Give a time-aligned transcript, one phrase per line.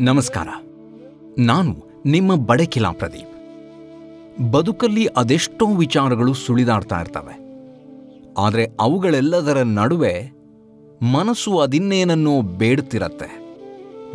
[0.00, 0.48] ನಮಸ್ಕಾರ.
[1.38, 3.30] ನಾನು ನಿಮ್ಮ ಬಡಕಿಲಾ ಪ್ರದೀಪ್.
[4.52, 7.38] ಬದುಕಲ್ಲಿ ಅದೆಷ್ಟೋ ವಿಚಾರಗಳು ಸುಳಿದಾಡ್ತಾ ಇರ್ತವೆ.
[8.38, 10.32] ಆದರೆ ಅವುಗಳೆಲ್ಲದರ ನಡುವೆ
[11.02, 13.56] ಮನಸ್ಸು ಅದಿನ್ನೇನನ್ನೋ ಬೇಡ್ತಿರತ್ತೆ.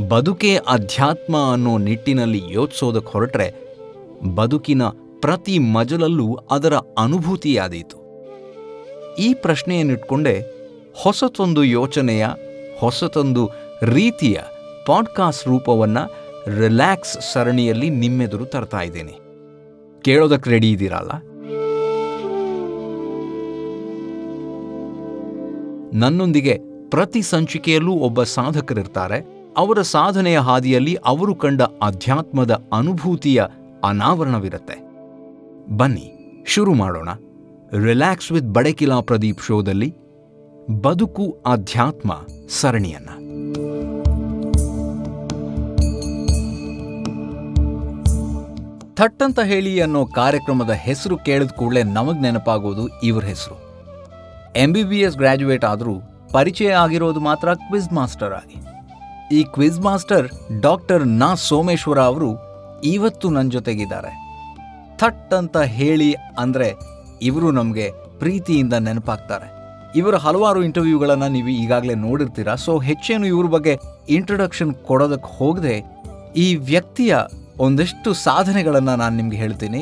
[0.07, 3.53] ಬದುಕೇ ಅಧ್ಯಾತ್ಮ ಅನ್ನೋ ನಿಟ್ಟಿನಲ್ಲಿ ಯೋಚಿಸೋದಕ್ಕೆ ಹೊರಟ್ರೆ
[4.35, 4.83] ಬದುಕಿನ
[5.19, 7.97] ಪ್ರತಿ ಮಜಲಲ್ಲೂ ಅದರ ಅನುಭೂತಿಯಾದೀತು.
[9.19, 10.41] ಈ ಪ್ರಶ್ನೆಯನ್ನಿಟ್ಕೊಂಡೆ
[11.03, 12.27] ಹೊಸತೊಂದು ಯೋಚನೆಯ,
[12.79, 13.49] ಹೊಸತೊಂದು
[13.81, 14.37] ರೀತಿಯ
[14.89, 16.13] ಪಾಡ್ಕಾಸ್ಟ್ ರೂಪವನ್ನು
[16.59, 19.11] ರಿಲ್ಯಾಕ್ಸ್ ಸರಣಿಯಲ್ಲಿ ನಿಮ್ಮೆದುರು ತರ್ತಾ ಇದ್ದೇನೆ.
[20.01, 21.11] ಕೇಳೋದಕ್ಕೆ ರೆಡಿ ಇದ್ದೀರಲ್ಲ?
[25.93, 26.59] ನನ್ನೊಂದಿಗೆ
[26.89, 29.47] ಪ್ರತಿ ಸಂಚಿಕೆಯಲ್ಲೂ ಒಬ್ಬ ಸಾಧಕರಿರ್ತಾರೆ.
[29.57, 33.43] ಅವರ ಸಾಧನೆಯ ಹಾದಿಯಲ್ಲಿ ಅವರು ಕಂಡ ಅಧ್ಯಾತ್ಮದ ಅನುಭೂತಿಯ
[33.83, 34.81] ಅನಾವರಣವಿರುತ್ತೆ.
[35.77, 37.09] ಬನ್ನಿ, ಶುರು ಮಾಡೋಣ.
[37.83, 39.95] ರಿಲ್ಯಾಕ್ಸ್ ವಿತ್ ಬಡಕಿಲಾ ಪ್ರದೀಪ್ ಶೋದಲ್ಲಿ
[40.81, 42.13] ಬದುಕು ಅಧ್ಯಾತ್ಮ
[42.49, 43.18] ಸರಣಿಯನ್ನ.
[48.99, 53.55] ಥಟ್ಟಂತ ಹೇಳಿ ಅನ್ನೋ ಕಾರ್ಯಕ್ರಮದ ಹೆಸರು ಕೇಳಿದ ಕೂಡಲೇ ನಮಗೆ ನೆನಪಾಗೋದು ಇವ್ರ ಹೆಸರು.
[54.63, 55.93] M B B S graduate ಆದರೂ
[56.33, 58.57] ಪರಿಚಯ ಆಗಿರೋದು ಮಾತ್ರ ಕ್ವಿಜ್ ಮಾಸ್ಟರ್ ಆಗಿ.
[59.37, 60.27] ಈ ಕ್ವಿಜ್ ಮಾಸ್ಟರ್
[60.67, 62.29] ಡಾಕ್ಟರ್ ನಾ ಸೋಮೇಶ್ವರ ಅವರು
[62.93, 64.11] ಇವತ್ತು ನನ್ನ ಜೊತೆಗಿದ್ದಾರೆ.
[65.01, 66.11] ಥಟ್ ಅಂತ ಹೇಳಿ
[66.43, 66.69] ಅಂದರೆ
[67.21, 67.87] ಇವರು ನಮಗೆ
[68.19, 69.49] ಪ್ರೀತಿಯಿಂದ ನೆನಪಾಗ್ತಾರೆ.
[69.95, 73.75] ಇವರ ಹಲವಾರು ಇಂಟರ್ವ್ಯೂಗಳನ್ನು ನೀವು ಈಗಾಗಲೇ ನೋಡಿರ್ತೀರಾ ಸೊ ಹೆಚ್ಚೇನು ಇವ್ರ ಬಗ್ಗೆ
[74.17, 75.75] ಇಂಟ್ರೊಡಕ್ಷನ್ ಕೊಡೋದಕ್ಕೆ ಹೋಗದೆ
[76.35, 77.15] ಈ ವ್ಯಕ್ತಿಯ
[77.65, 79.81] ಒಂದಷ್ಟು ಸಾಧನೆಗಳನ್ನು ನಾನು ನಿಮಗೆ ಹೇಳ್ತೀನಿ.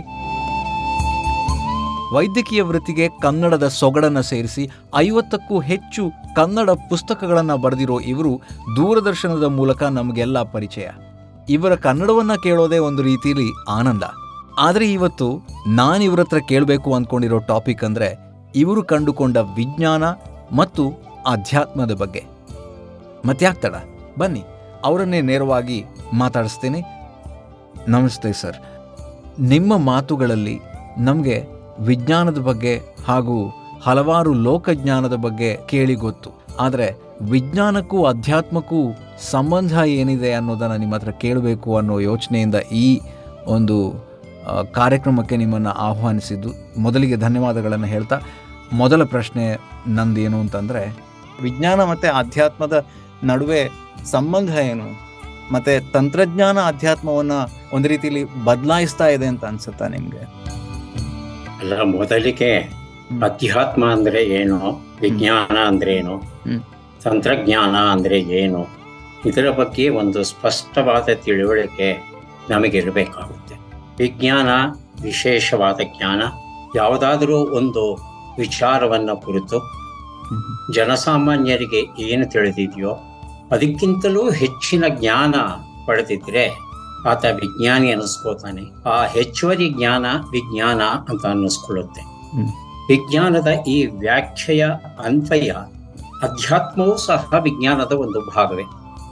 [2.15, 4.63] ವೈದ್ಯಕೀಯ ವೃತ್ತಿಗೆ ಕನ್ನಡದ ಸೊಗಡನ್ನು ಸೇರಿಸಿ
[5.05, 6.03] ಐವತ್ತಕ್ಕೂ ಹೆಚ್ಚು
[6.37, 8.31] ಕನ್ನಡ ಪುಸ್ತಕಗಳನ್ನು ಬರೆದಿರೋ ಇವರು
[8.77, 10.87] ದೂರದರ್ಶನದ ಮೂಲಕ ನಮಗೆಲ್ಲ ಪರಿಚಯ.
[11.55, 14.03] ಇವರ ಕನ್ನಡವನ್ನು ಕೇಳೋದೇ ಒಂದು ರೀತಿಯಲ್ಲಿ ಆನಂದ.
[14.65, 15.27] ಆದರೆ ಇವತ್ತು
[15.79, 18.09] ನಾನು ಇವ್ರ ಹತ್ರ ಕೇಳಬೇಕು ಅಂದ್ಕೊಂಡಿರೋ ಟಾಪಿಕ್ ಅಂದರೆ
[18.61, 20.03] ಇವರು ಕಂಡುಕೊಂಡ ವಿಜ್ಞಾನ
[20.59, 20.83] ಮತ್ತು
[21.33, 22.23] ಅಧ್ಯಾತ್ಮದ ಬಗ್ಗೆ.
[23.27, 23.75] ಮತ್ತೆ ಯಾಕ್ತಡ
[24.21, 24.43] ಬನ್ನಿ,
[24.87, 25.79] ಅವರನ್ನೇ ನೇರವಾಗಿ
[26.21, 26.79] ಮಾತಾಡಿಸ್ತೀನಿ.
[27.87, 28.55] ನಮಸ್ತೆ ಸರ್.
[29.39, 30.59] ನಿಮ್ಮ ಮಾತುಗಳಲ್ಲಿ
[30.97, 31.43] ನಮಗೆ
[31.79, 33.53] ವಿಜ್ಞಾನದ ಬಗ್ಗೆ ಹಾಗೂ
[33.83, 36.29] ಹಲವಾರು ಲೋಕಜ್ಞಾನದ ಬಗ್ಗೆ ಕೇಳಿ ಗೊತ್ತು.
[36.59, 38.75] ಆದರೆ ವಿಜ್ಞಾನಕ್ಕೂ ಅಧ್ಯಾತ್ಮಕ್ಕೂ
[39.29, 42.99] ಸಂಬಂಧ ಏನಿದೆ ಅನ್ನೋದನ್ನು ನಿಮ್ಮ ಹತ್ರ ಕೇಳಬೇಕು ಅನ್ನೋ ಯೋಚನೆಯಿಂದ ಈ
[43.45, 44.05] ಒಂದು
[44.73, 46.49] ಕಾರ್ಯಕ್ರಮಕ್ಕೆ ನಿಮ್ಮನ್ನು ಆಹ್ವಾನಿಸಿದ್ದು.
[46.77, 48.19] ಮೊದಲಿಗೆ ಧನ್ಯವಾದಗಳನ್ನು ಹೇಳ್ತಾ,
[48.73, 50.97] ಮೊದಲ ಪ್ರಶ್ನೆ ನಂದೇನು ಅಂತಂದರೆ,
[51.41, 52.85] ವಿಜ್ಞಾನ ಮತ್ತು ಅಧ್ಯಾತ್ಮದ
[53.23, 53.69] ನಡುವೆ
[54.05, 55.06] ಸಂಬಂಧ ಏನು?
[55.51, 57.31] ಮತ್ತು ತಂತ್ರಜ್ಞಾನ ಅಧ್ಯಾತ್ಮವನ್ನ
[57.73, 60.23] ಒಂದು ರೀತಿಲಿ ಬದಲಾಯಿಸ್ತಾ ಇದೆ ಅಂತ ಅನ್ಸುತ್ತಾ ನಿಮ್ಗೆ?
[61.59, 62.59] ಅಲ್ಲ ಮೊದಲಿಗೆ
[63.23, 64.57] ಅಧ್ಯಾತ್ಮ ಅಂದ್ರೆ ಏನು?
[65.01, 66.15] ವಿಜ್ಞಾನ ಅಂದ್ರೆ ಏನು.
[67.03, 68.67] ತಂತ್ರಜ್ಞಾನ ಅಂದ್ರೆ ಏನು?
[69.25, 71.97] ಇದರ ಬಗ್ಗೆ ಒಂದು ಸ್ಪಷ್ಟವಾದ ತಿಳುವಳಿಕೆ
[72.49, 73.55] ನಮಗಿರಬೇಕಾಗುತ್ತೆ.
[73.97, 74.49] ವಿಜ್ಞಾನ
[75.01, 76.21] ವಿಶೇಷವಾದ ಜ್ಞಾನ
[76.75, 77.83] ಯಾವುದಾದರೂ ಒಂದು
[78.37, 79.57] ವಿಚಾರವನ್ನ ಕುರಿತು
[80.73, 82.93] ಜನಸಾಮಾನ್ಯರಿಗೆ ಏನು ತಿಳಿದಿದೆಯೋ
[83.51, 85.35] ಅದಕ್ಕಿಂತಲೂ ಹೆಚ್ಚಿನ ಜ್ಞಾನ
[85.85, 86.67] ಪಡೆದಿದ್ರೆ
[87.07, 88.89] ಆತ ವಿಜ್ಞಾನಿ ಅನ್ನಿಸ್ಕೋತಾನೆ.
[88.89, 92.01] ಆ ಹೆಚ್ಚುವರಿ ಜ್ಞಾನ ವಿಜ್ಞಾನ ಅಂತ ಅನ್ನಿಸ್ಕೊಳ್ಳುತ್ತೆ.
[92.87, 94.67] ವಿಜ್ಞಾನದ ಈ ವ್ಯಾಖ್ಯೆಯ
[95.05, 95.51] ಅನ್ವಯ
[96.23, 98.63] ಅಧ್ಯಾತ್ಮವೂ ಸಹ ವಿಜ್ಞಾನದ ಒಂದು ಭಾಗವೇ.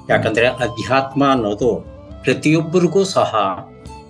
[0.10, 1.86] ಯಾಕಂದ್ರೆ ಅಧ್ಯಾತ್ಮ ಅನ್ನೋದು
[2.24, 3.36] ಪ್ರತಿಯೊಬ್ಬರಿಗೂ ಸಹ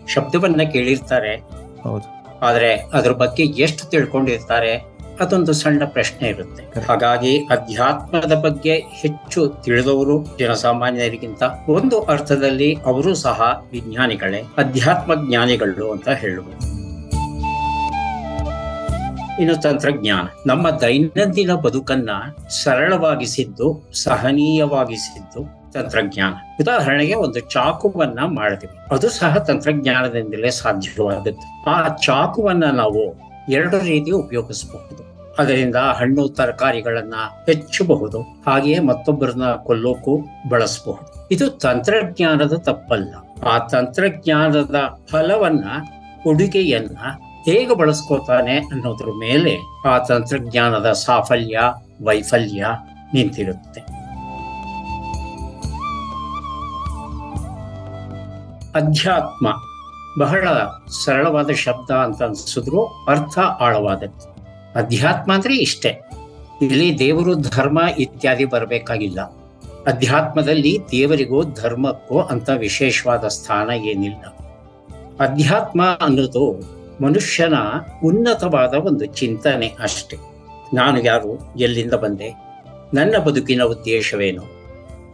[0.08, 1.36] ಶಬ್ದವನ್ನ ಕೇಳಿರ್ತಾರೆ.
[1.84, 2.16] ಹೌದು.
[2.40, 4.95] ಆದ್ರೆ ಅದ್ರ ಬಗ್ಗೆ ಎಷ್ಟು ತಿಳ್ಕೊಂಡಿರ್ತಾರೆ?
[5.20, 6.82] ಅದೊಂದು ಸಣ್ಣ ಪ್ರಶ್ನೆ ಇರುತ್ತೆ.
[6.82, 16.76] ಹಾಗಾಗಿ ಅಧ್ಯಾತ್ಮದ ಬಗ್ಗೆ ಹೆಚ್ಚು ತಿಳಿದವರು ಜನಸಾಮಾನ್ಯರಿಗಿಂತ ಒಂದು ಅರ್ಥದಲ್ಲಿ ಅವರು ಸಹ ವಿಜ್ಞಾನಿಗಳೇ, ಅಧ್ಯಾತ್ಮ ಜ್ಞಾನಿಗಳು ಅಂತ ಹೇಳಬಹುದು.
[19.40, 20.26] ಇನ್ನು ತಂತ್ರಜ್ಞಾನ.
[20.48, 22.10] ನಮ್ಮ ದೈನಂದಿನ ಬದುಕನ್ನ
[22.64, 26.34] ಸರಳವಾಗಿಸಿದ್ದು, ಸಹನೀಯವಾಗಿಸಿದ್ದು ತಂತ್ರಜ್ಞಾನ.
[26.62, 35.16] ಉದಾಹರಣೆಗೆ ಒಂದು ಚಾಕುವನ್ನ ಮಾಡಿದ್ವಿ ಅದು ಸಹ ತಂತ್ರಜ್ಞಾನದಿಂದಲೇ ಸಾಧ್ಯವಾದದ್ದು ಆ ಚಾಕುವನ್ನ ನಾವು ಎರಡು ರೀತಿ ಉಪಯೋಗಿಸಬಹುದು.
[35.40, 37.14] ಅದರಿಂದ ಹಣ್ಣು, ತರಕಾರಿಗಳನ್ನ
[37.46, 38.22] ಹೆಚ್ಚಬಹುದು.
[38.22, 41.28] ಹಾಗೆಯೇ ಮತ್ತೊಬ್ಬರನ್ನ ಕೊಲ್ಲೋಕು ಬಳಸಬಹುದು.
[41.32, 43.16] ಇದು ತಂತ್ರಜ್ಞಾನದ ತಪ್ಪಲ್ಲ.
[43.48, 45.66] ಆ ತಂತ್ರಜ್ಞಾನದ ಫಲವನ್ನ,
[46.24, 46.98] ಕೊಡುಗೆಯನ್ನ
[47.46, 49.58] ಹೇಗೆ ಬಳಸ್ಕೋತಾನೆ ಅನ್ನೋದ್ರ ಮೇಲೆ
[49.88, 51.60] ಆ ತಂತ್ರಜ್ಞಾನದ ಸಾಫಲ್ಯ,
[52.04, 52.66] ವೈಫಲ್ಯ
[53.14, 53.82] ನಿಂತಿರುತ್ತೆ.
[58.76, 59.48] ಅಧ್ಯಾತ್ಮ.
[60.20, 60.48] ಬಹಳ
[61.06, 64.36] ಸರಳವಾದ ಶಬ್ದ ಅಂತ ಅನ್ಸಿದ್ರು ಅರ್ಥ ಆಳವಾದದ್ದು.
[64.80, 66.02] ಅಧ್ಯಾತ್ಮ ಅಂದ್ರೆ ಇಷ್ಟೇ.
[66.62, 69.22] ಇಲ್ಲಿ ದೇವರು ಧರ್ಮ ಇತ್ಯಾದಿ ಬರಬೇಕಾಗಿಲ್ಲ.
[69.88, 74.26] ಅಧ್ಯಾತ್ಮದಲ್ಲಿ ದೇವರಿಗೂ ಧರ್ಮಕ್ಕೂ ಅಂತ ವಿಶೇಷವಾದ ಸ್ಥಾನ ಏನಿಲ್ಲ.
[75.20, 77.54] ಅಧ್ಯಾತ್ಮ ಅನ್ನೋದು ಮನುಷ್ಯನ
[78.04, 80.18] ಉನ್ನತವಾದ ಒಂದು ಚಿಂತನೆ ಅಷ್ಟೆ.
[80.74, 82.34] ನಾನು ಯಾರು, ಎಲ್ಲಿಂದ ಬಂದೆ,
[82.94, 84.44] ನನ್ನ ಬದುಕಿನ ಉದ್ದೇಶವೇನು,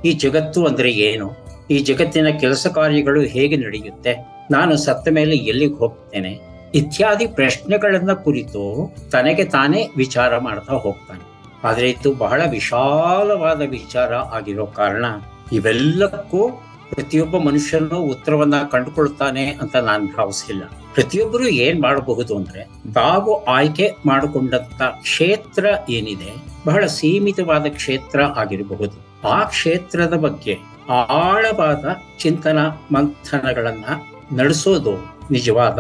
[0.06, 1.32] ಈ ಜಗತ್ತು ಅಂದ್ರೆ ಏನು,
[1.72, 6.40] ಈ ಜಗತ್ತಿನ ಕೆಲಸ ಕಾರ್ಯಗಳು ಹೇಗೆ ನಡೆಯುತ್ತೆ ನಾನು ಸತ್ತ ಮೇಲೆ ಎಲ್ಲಿಗೆ ಹೋಗ್ತೇನೆ?
[6.76, 11.32] ಇತ್ಯಾದಿ ಪ್ರಶ್ನೆಗಳನ್ನ ಕುರಿತು ತನಗೆ ತಾನೇ ವಿಚಾರ ಮಾಡ್ತಾ ಹೋಗ್ತಾನೆ.
[11.64, 15.06] ಆದರೆ ಇದು ಬಹಳ ವಿಶಾಲವಾದ ವಿಚಾರ ಆಗಿರೋ ಕಾರಣ
[15.52, 16.50] ಇವೆಲ್ಲಕ್ಕೂ
[16.94, 20.64] ಪ್ರತಿಯೊಬ್ಬ ಮನುಷ್ಯನು ಉತ್ತರವನ್ನ ಕಂಡುಕೊಳ್ತಾನೆ ಅಂತ ನಾನು ಭಾವಿಸಿಲ್ಲ.
[20.94, 26.36] ಪ್ರತಿಯೊಬ್ಬರು ಏನ್ ಮಾಡಬಹುದು ಅಂದ್ರೆ ತಾವು ಆಯ್ಕೆ ಮಾಡಿಕೊಂಡಂತ ಕ್ಷೇತ್ರ ಏನಿದೆ
[26.68, 29.28] ಬಹಳ ಸೀಮಿತವಾದ ಕ್ಷೇತ್ರ ಆಗಿರಬಹುದು.
[29.28, 30.58] ಆ ಕ್ಷೇತ್ರದ ಬಗ್ಗೆ
[30.90, 31.86] ಆಳವಾದ
[32.20, 32.60] ಚಿಂತನ
[32.92, 33.86] ಮಂಥನಗಳನ್ನ
[34.36, 34.92] ನಡೆಸೋದು
[35.32, 35.80] ನಿಜವಾದ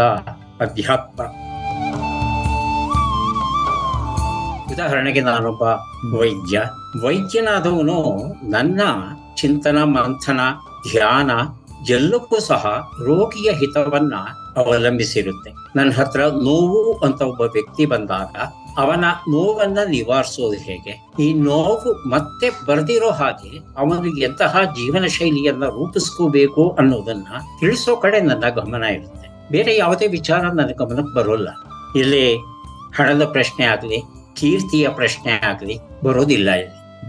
[0.61, 1.23] ಅಧ್ಯಾತ್ಮ
[4.73, 5.61] ಉದಾಹರಣೆಗೆ ನಾನೊಬ್ಬ
[6.15, 6.61] ವೈದ್ಯ.
[7.03, 8.81] ವೈದ್ಯನಾದವನು ನನ್ನ
[9.35, 10.39] ಚಿಂತನ, ಮಂಥನ,
[10.91, 11.31] ಧ್ಯಾನ
[11.89, 14.15] ಎಲ್ಲಕ್ಕೂ ಸಹ ರೋಗಿಯ ಹಿತವನ್ನ
[14.57, 15.53] ಅವಲಂಬಿಸಿರುತ್ತೆ.
[15.75, 18.35] ನನ್ನ ಹತ್ರ ನೋವು ಅಂತ ಒಬ್ಬ ವ್ಯಕ್ತಿ ಬಂದಾಗ
[18.77, 21.07] ಅವನ ನೋವನ್ನ ನಿವಾರಿಸೋದು ಹೇಗೆ?
[21.19, 27.27] ಈ ನೋವು ಮತ್ತೆ ಬರ್ದಿರೋ ಹಾಗೆ ಅವನಿಗೆ ಎಂತಹ ಜೀವನ ಶೈಲಿಯನ್ನ ರೂಪಿಸ್ಕೋಬೇಕು ಅನ್ನೋದನ್ನ
[27.59, 29.51] ತಿಳಿಸೋ ಕಡೆ ನನ್ನ ಗಮನ ಇರುತ್ತೆ.
[29.51, 31.49] ಬೇರೆ ಯಾವುದೇ ವಿಚಾರ ನನ್ನ ಗಮನಕ್ಕೆ ಬರೋಲ್ಲ.
[31.95, 32.37] ಇಲ್ಲಿ
[32.95, 34.01] ಹಣದ ಪ್ರಶ್ನೆ ಆಗಲಿ,
[34.35, 36.49] ಕೀರ್ತಿಯ ಪ್ರಶ್ನೆ ಆಗಲಿ ಬರೋದಿಲ್ಲ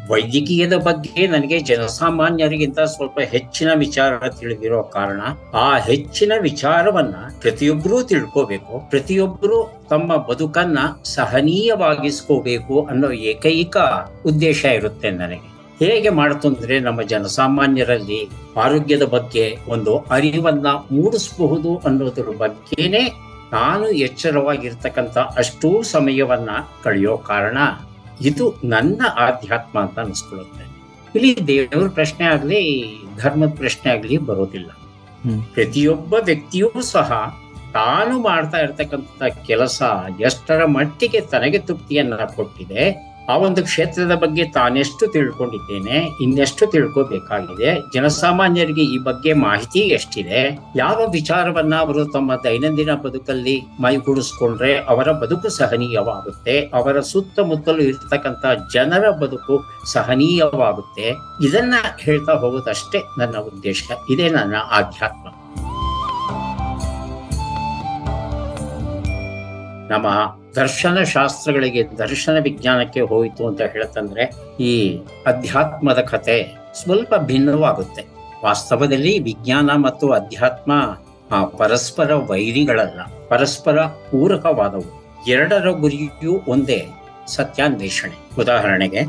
[0.09, 5.21] ವೈದ್ಯಕೀಯದ ಬಗ್ಗೆ ನನಗೆ ಜನಸಾಮಾನ್ಯರಿಗಿಂತ ಸ್ವಲ್ಪ ಹೆಚ್ಚಿನ ವಿಚಾರ ತಿಳಿದಿರೋ ಕಾರಣ,
[5.55, 8.91] ಆ ಹೆಚ್ಚಿನ ವಿಚಾರವನ್ನ ಪ್ರತಿಯೊಬ್ಬರೂ ತಿಳ್ಕೋಬೇಕು.
[8.91, 13.77] ಪ್ರತಿಯೊಬ್ಬರು ತಮ್ಮ ಬದುಕನ್ನ ಸಹನೀಯವಾಗಿಸ್ಕೋಬೇಕು ಅನ್ನೋ ಏಕೈಕ
[14.27, 15.53] ಉದ್ದೇಶ ಇರುತ್ತೆ ನನಗೆ.
[15.87, 23.13] ಹೇಗೆ ಮಾಡ್ತು ಅಂದ್ರೆ ನಮ್ಮ ಜನಸಾಮಾನ್ಯರಲ್ಲಿ ಆರೋಗ್ಯದ ಬಗ್ಗೆ ಒಂದು ಅರಿವನ್ನ ಮೂಡಿಸಬಹುದು ಅನ್ನೋದ್ರ ಬಗ್ಗೆನೇ
[23.53, 26.51] ನಾನು ಎಚ್ಚರವಾಗಿರ್ತಕ್ಕಂಥ ಅಷ್ಟೂ ಸಮಯವನ್ನ
[26.85, 27.59] ಕಳೆಯೋ ಕಾರಣ.
[28.25, 30.65] ಇದು ನನ್ನ ಆಧ್ಯಾತ್ಮ ಅಂತ ಅನಿಸ್ಕೊಳ್ಳುತ್ತೆ.
[31.15, 32.85] ಇಲ್ಲಿ ದೇವರ ಪ್ರಶ್ನೆ ಆಗ್ಲಿ
[33.17, 34.71] ಧರ್ಮದ ಪ್ರಶ್ನೆ ಆಗ್ಲಿ ಬರೋದಿಲ್ಲ.
[35.55, 37.39] ಪ್ರತಿಯೊಬ್ಬ ವ್ಯಕ್ತಿಯೂ ಸಹ
[37.73, 39.83] ತಾನು ಮಾಡ್ತಾ ಇರ್ತಕ್ಕಂಥ ಕೆಲಸ
[40.21, 48.99] ಎಷ್ಟರ ಮಟ್ಟಿಗೆ ತನಗೆ ತೃಪ್ತಿಯನ್ನ ಕೊಟ್ಟಿದೆ ಆ ಒಂದು ಕ್ಷೇತ್ರದ ಬಗ್ಗೆ ತಾನೆಷ್ಟು ತಿಳ್ಕೊಂಡಿದ್ದೇನೆ, ಇನ್ನೆಷ್ಟು ತಿಳ್ಕೋಬೇಕಾಗಿದೆ, ಜನಸಾಮಾನ್ಯರಿಗೆ ಈ
[49.09, 50.41] ಬಗ್ಗೆ ಮಾಹಿತಿ ಎಷ್ಟಿದೆ,
[50.77, 59.57] ಯಾವ ವಿಚಾರವನ್ನ ಅವರು ತಮ್ಮ ದೈನಂದಿನ ಬದುಕಲ್ಲಿ ಮೈಗೂಡಿಸ್ಕೊಂಡ್ರೆ ಅವರ ಬದುಕು ಸಹನೀಯವಾಗುತ್ತೆ, ಅವರ ಸುತ್ತಮುತ್ತಲು ಇರ್ತಕ್ಕಂಥ ಜನರ ಬದುಕು
[59.93, 61.09] ಸಹನೀಯವಾಗುತ್ತೆ,
[61.49, 63.83] ಇದನ್ನ ಹೇಳ್ತಾ ಹೋಗೋದಷ್ಟೇ ನನ್ನ ಉದ್ದೇಶ.
[64.11, 65.27] ಇದೇ ನನ್ನ ಆಧ್ಯಾತ್ಮ.
[69.91, 70.09] ನಮ್ಮ
[70.57, 78.05] ದರ್ಶನ ಶಾಸ್ತ್ರಗಳಿಗೆ ದರ್ಶನ ವಿಜ್ಞಾನಕ್ಕೆ ಹೋಯಿತು ಅಂತ ಹೇಳತಂದ್ರೆ ಈ ಅಧ್ಯಾತ್ಮದ ಕತೆ ಸ್ವಲ್ಪ ಭಿನ್ನವಾಗುತ್ತೆ.
[78.45, 80.73] ವಾಸ್ತವದಲ್ಲಿ ವಿಜ್ಞಾನ ಮತ್ತು ಅಧ್ಯಾತ್ಮ
[81.31, 85.05] ಆ, ಪರಸ್ಪರ ವೈರಿಗಳಲ್ಲ ಪರಸ್ಪರ ಪೂರಕವಾದವು.
[85.29, 86.87] ಎರಡರ ಗುರಿಯೂ ಒಂದೇ
[87.27, 88.15] ಸತ್ಯಾನ್ವೇಷಣೆ.
[88.39, 89.03] ಉದಾಹರಣೆಗೆ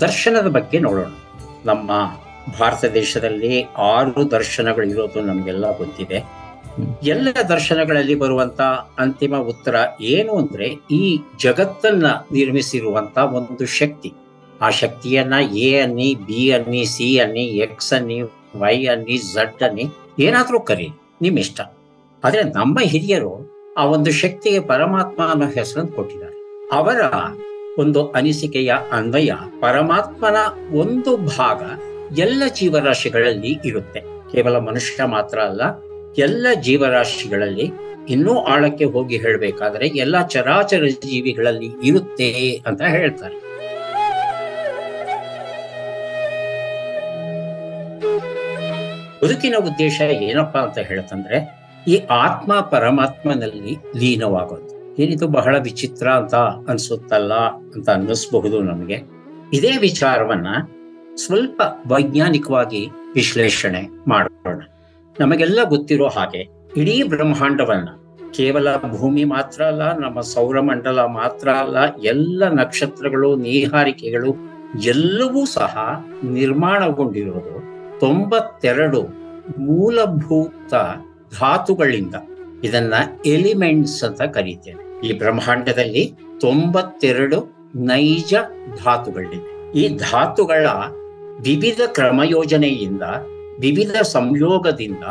[0.00, 1.12] ದರ್ಶನದ ಬಗ್ಗೆ ನೋಡೋಣ.
[1.66, 1.90] ನಮ್ಮ
[2.58, 6.39] ಭಾರತ ದೇಶದಲ್ಲಿ ಆರು ದರ್ಶನಗಳಿರೋದು ನಮಗೆಲ್ಲ ಗೊತ್ತಿದೆ.
[7.02, 8.60] ಎಲ್ಲ ದರ್ಶನಗಳಲ್ಲಿ ಬರುವಂತ
[8.98, 14.12] ಅಂತಿಮ ಉತ್ತರ ಏನು ಅಂದ್ರೆ ಈ ಜಗತ್ತನ್ನ ನಿರ್ಮಿಸಿರುವಂತ ಒಂದು ಶಕ್ತಿ.
[14.60, 18.20] ಆ ಶಕ್ತಿಯನ್ನ ಎ ಅನ್ನಿ, ಬಿ ಅನ್ನಿ, ಸಿ ಅನ್ನಿ, ಎಕ್ಸ್ ಅನ್ನಿ,
[18.56, 19.84] ವೈ ಅನ್ನಿ, ಝಡ್ ಅನ್ನಿ
[20.18, 20.88] ಏನಾದ್ರೂ ಕರಿ
[21.22, 21.60] ನಿಮ್ ಇಷ್ಟ
[22.24, 26.36] ಆದ್ರೆ ನಮ್ಮ ಹಿರಿಯರು ಆ ಒಂದು ಶಕ್ತಿಗೆ ಪರಮಾತ್ಮ ಅನ್ನೋ ಹೆಸರನ್ನು ಕೊಟ್ಟಿದ್ದಾರೆ.
[26.72, 27.00] ಅವರ
[27.78, 30.36] ಒಂದು ಅನಿಸಿಕೆಯ ಅನ್ವಯ ಪರಮಾತ್ಮನ
[30.74, 31.62] ಒಂದು ಭಾಗ
[32.18, 34.00] ಎಲ್ಲ ಜೀವರಾಶಿಗಳಲ್ಲಿ ಇರುತ್ತೆ.
[34.00, 37.72] ಕೇವಲ ಮನುಷ್ಯ ಮಾತ್ರ ಅಲ್ಲ ಎಲ್ಲ ಜೀವರಾಶಿಗಳಲ್ಲಿ
[38.08, 43.50] ಇನ್ನೂ ಆಳಕ್ಕೆ ಹೋಗಿ ಹೇಳಬೇಕಾದ್ರೆ ಎಲ್ಲ ಚರಾಚರ ಜೀವಿಗಳಲ್ಲಿ ಇರುತ್ತೆ ಅಂತ ಹೇಳ್ತಾರೆ.
[49.24, 54.96] ಬದುಕಿನ ಉದ್ದೇಶ ಏನಪ್ಪಾ ಅಂತ ಹೇಳ್ತಂದ್ರೆ ಈ ಆತ್ಮ ಪರಮಾತ್ಮನಲ್ಲಿ ಲೀನವಾಗೋದು.
[55.02, 56.34] ಏನಿದು ಬಹಳ ವಿಚಿತ್ರ ಅಂತ
[56.68, 58.98] ಅನ್ಸುತ್ತಲ್ಲ ಅಂತ ಅನ್ನಿಸ್ಬಹುದು ನಮಗೆ.
[59.52, 60.46] ಇದೇ ವಿಚಾರವನ್ನ
[61.16, 64.62] ಸ್ವಲ್ಪ ವೈಜ್ಞಾನಿಕವಾಗಿ ವಿಶ್ಲೇಷಣೆ ಮಾಡೋಣ.
[65.20, 67.88] ನಮಗೆಲ್ಲ ಗೊತ್ತಿರೋ ಹಾಗೆ ಇಡೀ ಬ್ರಹ್ಮಾಂಡವನ್ನ
[68.30, 74.34] ಕೇವಲ ಭೂಮಿ ಮಾತ್ರ ಅಲ್ಲ, ನಮ್ಮ ಸೌರಮಂಡಲ ಮಾತ್ರ ಅಲ್ಲ, ಎಲ್ಲ ನಕ್ಷತ್ರಗಳು, ನೀಹಾರಿಕೆಗಳು
[74.84, 77.54] ಎಲ್ಲವೂ ಸಹ ನಿರ್ಮಾಣಗೊಂಡಿರೋದು
[78.00, 79.02] ತೊಂಬತ್ತೆರಡು
[79.58, 80.74] ಮೂಲಭೂತ
[81.40, 82.14] ಧಾತುಗಳಿಂದ.
[82.64, 82.94] ಇದನ್ನ
[83.26, 85.08] ಎಲಿಮೆಂಟ್ಸ್ ಅಂತ ಕರೀತೇನೆ.
[85.08, 87.38] ಈ ಬ್ರಹ್ಮಾಂಡದಲ್ಲಿ ತೊಂಬತ್ತೆರಡು
[87.76, 88.34] ನೈಜ
[88.84, 89.72] ಧಾತುಗಳಿವೆ.
[89.72, 90.66] ಈ ಧಾತುಗಳ
[91.40, 93.02] ವಿವಿಧ ಕ್ರಮಯೋಜನೆಯಿಂದ
[93.60, 95.04] ವಿವಿಧ ಸಂಯೋಗದಿಂದ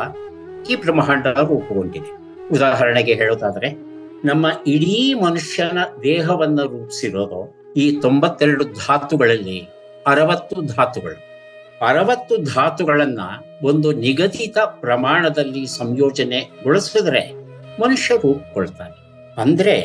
[0.70, 2.12] ಈ ಬ್ರಹ್ಮಾಂಡ ರೂಪುಗೊಂಡಿದೆ.
[2.52, 3.68] ಉದಾಹರಣೆಗೆ ಹೇಳೋದಾದ್ರೆ
[4.24, 7.40] ನಮ್ಮ ಇಡೀ ಮನುಷ್ಯನ ದೇಹವನ್ನು ರೂಪಿಸಿರೋದು
[7.76, 9.58] ಈ ತೊಂಬತ್ತೆರಡು ಧಾತುಗಳಲ್ಲಿ
[10.06, 11.18] ಅರವತ್ತು ಧಾತುಗಳು.
[11.86, 13.20] ಅರವತ್ತು ಧಾತುಗಳನ್ನ
[13.62, 17.22] ಒಂದು ನಿಗದಿತ ಪ್ರಮಾಣದಲ್ಲಿ ಸಂಯೋಜನೆಗೊಳಿಸಿದ್ರೆ
[17.80, 18.98] ಮನುಷ್ಯ ರೂಪುಗೊಳ್ತಾನೆ.
[19.42, 19.76] ಅಂದ್ರೆ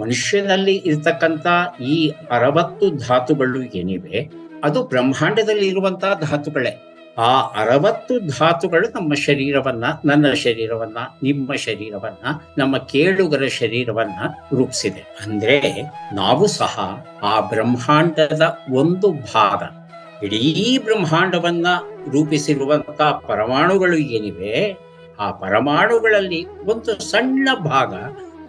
[0.00, 1.46] ಮನುಷ್ಯನಲ್ಲಿ ಇರ್ತಕ್ಕಂಥ
[1.80, 4.18] ಈ ಅರವತ್ತು ಧಾತುಗಳು ಏನಿವೆ,
[4.64, 6.72] ಅದು ಬ್ರಹ್ಮಾಂಡದಲ್ಲಿ ಇರುವಂತಹ ಧಾತುಗಳೇ.
[7.18, 12.26] ಆ ಅರವತ್ತು ಧಾತುಗಳು ನಮ್ಮ ಶರೀರವನ್ನ, ನನ್ನ ಶರೀರವನ್ನ, ನಿಮ್ಮ ಶರೀರವನ್ನ,
[12.58, 14.20] ನಮ್ಮ ಕೇಳುಗರ ಶರೀರವನ್ನ
[14.56, 15.16] ರೂಪಿಸಿದೆ.
[15.26, 15.82] ಅಂದ್ರೆ
[16.14, 19.62] ನಾವು ಸಹ ಆ ಬ್ರಹ್ಮಾಂಡದ ಒಂದು ಭಾಗ,
[20.24, 21.66] ಇಡೀ ಬ್ರಹ್ಮಾಂಡವನ್ನ
[22.12, 24.76] ರೂಪಿಸಿರುವಂತ ಪರಮಾಣುಗಳು ಏನಿವೆ,
[25.20, 27.94] ಆ ಪರಮಾಣುಗಳಲ್ಲಿ ಒಂದು ಸಣ್ಣ ಭಾಗ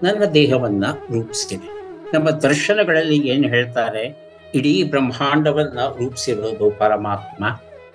[0.04, 1.70] ನನ್ನ ದೇಹವನ್ನ ರೂಪಿಸ್ತಿದೆ
[2.14, 7.46] ನಮ್ಮ ದರ್ಶನಗಳಲ್ಲಿ ಏನು ಹೇಳ್ತಾರೆ, ಇಡೀ ಬ್ರಹ್ಮಾಂಡವನ್ನ ರೂಪಿಸಿರೋದು ಪರಮಾತ್ಮ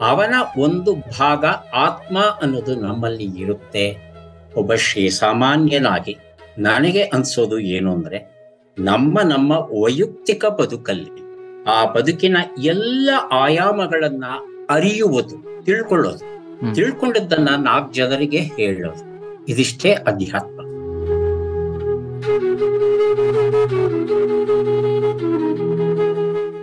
[0.01, 4.15] ಅವನ ಒಂದು ಭಾಗ ಆತ್ಮ ಅನ್ನೋದು ನಮ್ಮಲ್ಲಿ ಇರುತ್ತೆ.
[4.57, 6.19] ಒಬ್ಬ ಶ್ರೀ ಸಾಮಾನ್ಯನಾಗಿ
[6.59, 8.41] ನನಗೆ ಅನ್ಸೋದು ಏನು ಅಂದ್ರೆ
[8.79, 11.21] ನಮ್ಮ ನಮ್ಮ ವೈಯಕ್ತಿಕ ಬದುಕಲ್ಲಿ
[11.67, 14.25] ಆ ಬದುಕಿನ ಎಲ್ಲ ಆಯಾಮಗಳನ್ನ
[14.71, 16.41] ಅರಿಯುವುದು ತಿಳ್ಕೊಳ್ಳೋದು.
[16.75, 19.11] ತಿಳ್ಕೊಂಡಿದ್ದನ್ನ ನಾಲ್ಕು ಜನರಿಗೆ ಹೇಳೋದು.
[19.49, 20.61] ಇದಿಷ್ಟೇ ಅಧ್ಯಾತ್ಮ.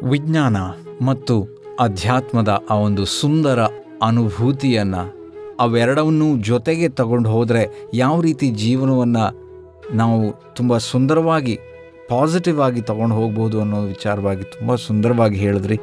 [0.10, 0.58] ವಿಜ್ಞಾನ
[1.06, 3.60] ಮತ್ತು ಅಧ್ಯಾತ್ಮದ ಆ ಒಂದು ಸುಂದರ
[4.04, 5.04] ಅನುಭೂತಿಯನ್ನು
[5.60, 9.26] ಅವೆರಡವನ್ನೂ ಜೊತೆಗೆ ತಗೊಂಡು ಹೋದರೆ ಯಾವ ರೀತಿ ಜೀವನವನ್ನು
[9.96, 10.18] ನಾವು
[10.54, 11.56] ತುಂಬ ಸುಂದರವಾಗಿ
[12.10, 15.78] ಪಾಸಿಟಿವ್ ಆಗಿ ತಗೊಂಡು ಹೋಗ್ಬೋದು ಅನ್ನೋ ವಿಚಾರವಾಗಿ ತುಂಬ ಸುಂದರವಾಗಿ ಹೇಳಿದ್ರಿ.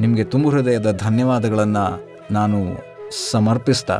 [0.00, 1.84] ನಿಮಗೆ ತುಂಬ ಹೃದಯದ ಧನ್ಯವಾದಗಳನ್ನು
[2.30, 2.58] ನಾನು
[3.30, 3.96] ಸಮರ್ಪಿಸ್ತಾ,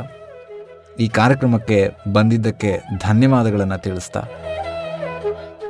[1.00, 4.20] ಈ ಕಾರ್ಯಕ್ರಮಕ್ಕೆ ಬಂದಿದ್ದಕ್ಕೆ ಧನ್ಯವಾದಗಳನ್ನು ತಿಳಿಸ್ತಾ.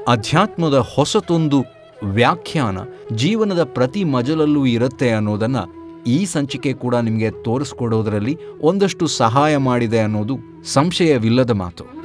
[0.08, 2.78] ಅಧ್ಯಾತ್ಮದ ಹೊಸತೊಂದು ವ್ಯಾಖ್ಯಾನ
[3.12, 11.50] ಜೀವನದ ಪ್ರತಿ ಮಜಲಲ್ಲೂ ಇರುತ್ತೆ ಅನ್ನೋದನ್ನು ಈ ಸಂಚಿಕೆ ಕೂಡ ನಿಮಗೆ ತೋರಿಸ್ಕೊಡೋದರಲ್ಲಿ ಒಂದಷ್ಟು ಸಹಾಯ ಮಾಡಿದೆ ಅನ್ನೋದು ಸಂಶಯವಿಲ್ಲದ
[11.50, 11.98] ಮಾತು.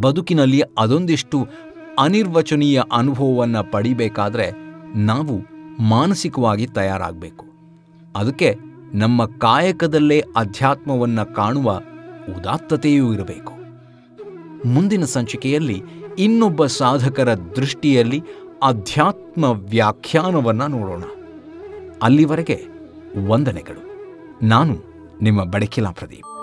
[0.00, 1.46] ಬದುಕಿನಲ್ಲಿ ಅದೊಂದಿಷ್ಟು
[1.98, 4.50] ಅನಿರ್ವಚನೀಯ ಅನುಭವವನ್ನು ಪಡಿಬೇಕಾದ್ರೆ
[4.94, 5.40] ನಾವು
[5.82, 7.46] ಮಾನಸಿಕವಾಗಿ ತಯಾರಾಗಬೇಕು.
[8.16, 8.56] ಅದಕ್ಕೆ
[8.94, 11.80] ನಮ್ಮ ಕಾಯಕದಲ್ಲೇ ಅಧ್ಯಾತ್ಮವನ್ನು ಕಾಣುವ
[12.36, 13.52] ಉದಾತ್ತತೆಯೂ ಇರಬೇಕು.
[14.68, 15.82] ಮುಂದಿನ ಸಂಚಿಕೆಯಲ್ಲಿ
[16.18, 18.22] ಇನ್ನೊಬ್ಬ ಸಾಧಕರ ದೃಷ್ಟಿಯಲ್ಲಿ
[18.62, 21.04] ಅಧ್ಯಾತ್ಮ ವ್ಯಾಖ್ಯಾನವನ್ನು ನೋಡೋಣ.
[22.02, 22.64] ಅಲ್ಲಿವರೆಗೆ
[23.28, 23.88] ವಂದನೆಗಳು.
[24.46, 24.76] ನಾನು
[25.22, 26.37] ನಿಮ್ಮ ಬಡಕಿಲಾ ಪ್ರದೀಪ್.